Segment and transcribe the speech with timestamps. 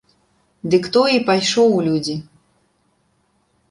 [0.75, 2.19] Дык той і пайшоў у людзі.